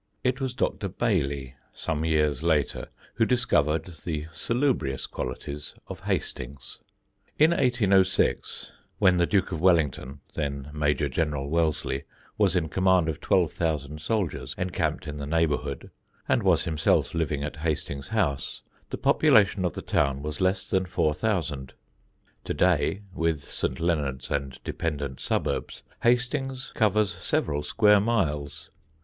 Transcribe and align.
It 0.23 0.41
was 0.41 0.55
Dr. 0.55 0.89
Baillie, 0.89 1.53
some 1.73 2.03
years 2.05 2.41
later, 2.41 2.87
who 3.13 3.23
discovered 3.23 3.85
the 4.03 4.25
salubrious 4.31 5.05
qualities 5.05 5.75
of 5.87 5.99
Hastings. 5.99 6.79
In 7.37 7.51
1806, 7.51 8.71
when 8.97 9.17
the 9.17 9.27
Duke 9.27 9.51
of 9.51 9.61
Wellington 9.61 10.21
(then 10.33 10.71
Major 10.73 11.07
General 11.07 11.51
Wellesley) 11.51 12.05
was 12.35 12.55
in 12.55 12.67
command 12.67 13.09
of 13.09 13.19
twelve 13.21 13.51
thousand 13.53 14.01
soldiers 14.01 14.55
encamped 14.57 15.07
in 15.07 15.17
the 15.17 15.27
neighbourhood, 15.27 15.91
and 16.27 16.41
was 16.41 16.63
himself 16.63 17.13
living 17.13 17.43
at 17.43 17.57
Hastings 17.57 18.07
House, 18.07 18.63
the 18.89 18.97
population 18.97 19.63
of 19.65 19.73
the 19.73 19.83
town 19.83 20.23
was 20.23 20.41
less 20.41 20.65
than 20.65 20.87
four 20.87 21.13
thousand; 21.13 21.73
to 22.45 22.55
day, 22.55 23.03
with 23.13 23.41
St. 23.43 23.79
Leonard's 23.79 24.31
and 24.31 24.57
dependant 24.63 25.19
suburbs, 25.19 25.83
Hastings 26.01 26.71
covers 26.75 27.13
several 27.13 27.61
square 27.61 27.99
miles. 27.99 28.71